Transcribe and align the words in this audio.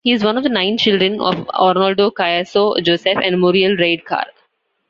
He 0.03 0.13
is 0.13 0.23
one 0.23 0.35
of 0.35 0.45
nine 0.51 0.79
children 0.79 1.21
of 1.21 1.35
Arnoldo 1.51 2.09
Cayasso 2.09 2.81
Joseph 2.83 3.19
and 3.23 3.39
Muriel 3.39 3.77
Reid 3.77 4.03
Carr. 4.03 4.25